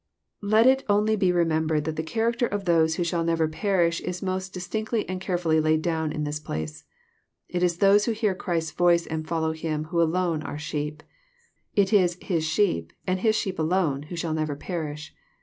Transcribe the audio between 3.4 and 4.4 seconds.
perish is